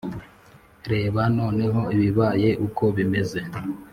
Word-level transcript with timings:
reba 0.91 1.21
noneho 1.37 1.79
ibibaye 1.95 2.49
uko 2.65 2.83
bimeze. 2.95 3.39